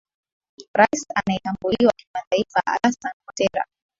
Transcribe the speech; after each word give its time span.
rais 0.73 1.05
anayetambuliwa 1.15 1.93
kimataifa 1.97 2.61
alasan 2.65 3.11
watera 3.27 3.65